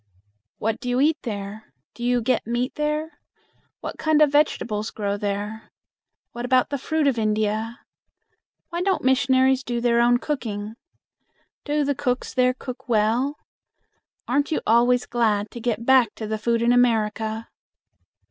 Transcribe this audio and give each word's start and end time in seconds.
"What 0.57 0.79
do 0.79 0.89
you 0.89 0.99
eat 0.99 1.19
there? 1.21 1.75
Do 1.93 2.03
you 2.03 2.23
get 2.23 2.47
meat 2.47 2.73
there? 2.73 3.19
What 3.81 3.99
kind 3.99 4.19
of 4.19 4.31
vegetables 4.31 4.89
grow 4.89 5.15
there? 5.15 5.69
What 6.31 6.43
about 6.43 6.71
the 6.71 6.79
fruit 6.79 7.05
of 7.05 7.19
India? 7.19 7.81
Why 8.71 8.81
don't 8.81 9.03
missionaries 9.03 9.61
do 9.63 9.79
their 9.79 10.01
own 10.01 10.17
cooking? 10.17 10.73
Do 11.65 11.83
the 11.85 11.93
cooks 11.93 12.33
there 12.33 12.55
cook 12.55 12.89
well? 12.89 13.37
Aren't 14.27 14.49
you 14.51 14.61
always 14.65 15.05
glad 15.05 15.51
to 15.51 15.59
get 15.59 15.85
back 15.85 16.15
to 16.15 16.25
the 16.25 16.39
food 16.39 16.63
in 16.63 16.73
America?" 16.73 17.49